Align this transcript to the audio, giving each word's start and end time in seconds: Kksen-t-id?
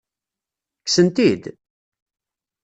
Kksen-t-id? 0.85 1.43